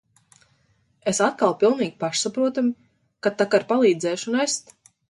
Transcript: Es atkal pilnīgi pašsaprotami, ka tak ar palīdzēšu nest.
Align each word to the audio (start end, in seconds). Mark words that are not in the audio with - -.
Es 1.11 1.19
atkal 1.27 1.53
pilnīgi 1.65 1.93
pašsaprotami, 2.05 2.75
ka 3.29 3.37
tak 3.45 3.61
ar 3.61 3.71
palīdzēšu 3.75 4.41
nest. 4.41 4.79